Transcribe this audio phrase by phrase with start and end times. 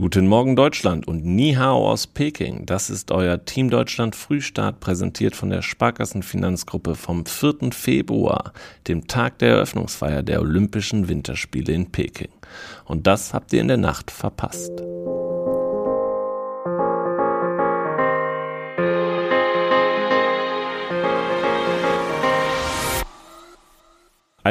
[0.00, 2.64] Guten Morgen Deutschland und Ni Hao aus Peking.
[2.64, 7.70] Das ist euer Team Deutschland Frühstart, präsentiert von der Sparkassenfinanzgruppe vom 4.
[7.72, 8.54] Februar,
[8.88, 12.30] dem Tag der Eröffnungsfeier der Olympischen Winterspiele in Peking.
[12.86, 14.72] Und das habt ihr in der Nacht verpasst.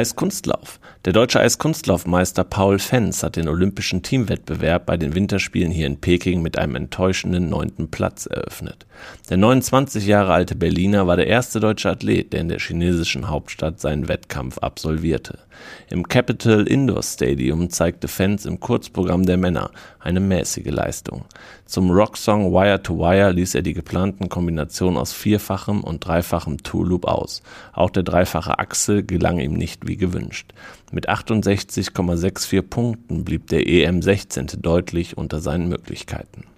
[0.00, 0.80] Eiskunstlauf.
[1.04, 6.40] Der deutsche Eiskunstlaufmeister Paul Fens hat den olympischen Teamwettbewerb bei den Winterspielen hier in Peking
[6.40, 8.86] mit einem enttäuschenden neunten Platz eröffnet.
[9.28, 13.78] Der 29 Jahre alte Berliner war der erste deutsche Athlet, der in der chinesischen Hauptstadt
[13.78, 15.38] seinen Wettkampf absolvierte.
[15.88, 21.24] Im Capital Indoor Stadium zeigte Fens im Kurzprogramm der Männer eine mäßige Leistung.
[21.66, 27.06] Zum Rocksong Wire to Wire ließ er die geplanten Kombinationen aus vierfachem und dreifachem Tool-Loop
[27.06, 27.42] aus.
[27.72, 30.52] Auch der dreifache Achsel gelang ihm nicht wie gewünscht.
[30.92, 34.48] Mit 68,64 Punkten blieb der EM 16.
[34.60, 36.49] deutlich unter seinen Möglichkeiten.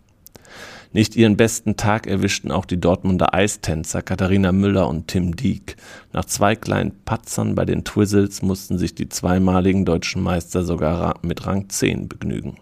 [0.95, 5.77] Nicht ihren besten Tag erwischten auch die Dortmunder Eistänzer Katharina Müller und Tim Dieck.
[6.13, 11.47] Nach zwei kleinen Patzern bei den Twizzles mussten sich die zweimaligen deutschen Meister sogar mit
[11.47, 12.59] Rang 10 begnügen.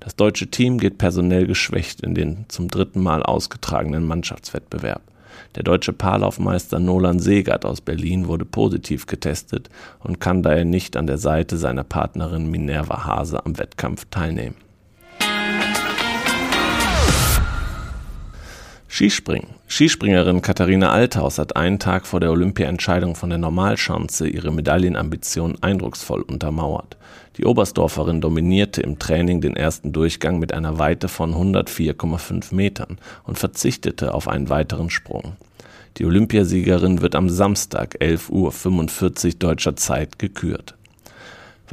[0.00, 5.02] Das deutsche Team geht personell geschwächt in den zum dritten Mal ausgetragenen Mannschaftswettbewerb.
[5.54, 11.06] Der deutsche Paarlaufmeister Nolan Segert aus Berlin wurde positiv getestet und kann daher nicht an
[11.06, 14.56] der Seite seiner Partnerin Minerva Hase am Wettkampf teilnehmen.
[18.94, 19.48] Skispringen.
[19.66, 26.22] Skispringerin Katharina Althaus hat einen Tag vor der Olympia-Entscheidung von der Normalschanze ihre Medaillenambition eindrucksvoll
[26.22, 26.96] untermauert.
[27.36, 33.36] Die Oberstdorferin dominierte im Training den ersten Durchgang mit einer Weite von 104,5 Metern und
[33.36, 35.32] verzichtete auf einen weiteren Sprung.
[35.96, 40.76] Die Olympiasiegerin wird am Samstag 11.45 Uhr deutscher Zeit gekürt.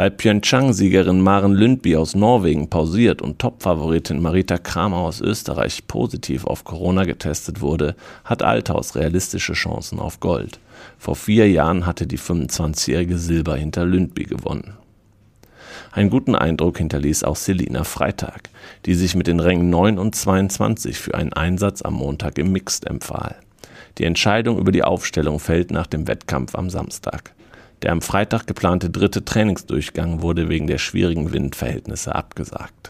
[0.01, 6.63] Weil Pyeongchang-Siegerin Maren Lündby aus Norwegen pausiert und Topfavoritin Marita Kramer aus Österreich positiv auf
[6.63, 10.59] Corona getestet wurde, hat Althaus realistische Chancen auf Gold.
[10.97, 14.73] Vor vier Jahren hatte die 25-jährige Silber hinter Lündby gewonnen.
[15.91, 18.49] Einen guten Eindruck hinterließ auch Selina Freitag,
[18.87, 22.87] die sich mit den Rängen 9 und 22 für einen Einsatz am Montag im Mixed
[22.87, 23.35] empfahl.
[23.99, 27.35] Die Entscheidung über die Aufstellung fällt nach dem Wettkampf am Samstag.
[27.81, 32.89] Der am Freitag geplante dritte Trainingsdurchgang wurde wegen der schwierigen Windverhältnisse abgesagt.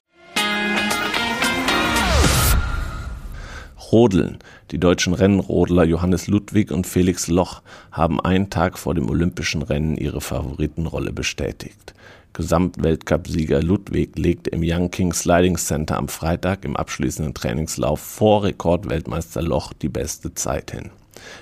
[3.91, 4.39] Rodeln.
[4.71, 9.97] Die deutschen Rennrodler Johannes Ludwig und Felix Loch haben einen Tag vor dem olympischen Rennen
[9.97, 11.93] ihre Favoritenrolle bestätigt.
[12.33, 19.41] Gesamtweltcupsieger Ludwig legte im Young King Sliding Center am Freitag im abschließenden Trainingslauf vor Rekordweltmeister
[19.41, 20.91] Loch die beste Zeit hin.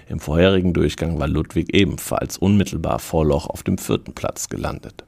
[0.08, 5.04] Im vorherigen Durchgang war Ludwig ebenfalls unmittelbar vor Loch auf dem vierten Platz gelandet.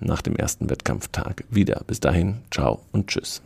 [0.00, 1.82] nach dem ersten Wettkampftag wieder.
[1.86, 3.42] Bis dahin, ciao und tschüss.